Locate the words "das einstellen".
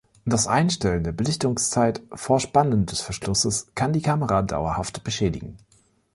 0.25-1.03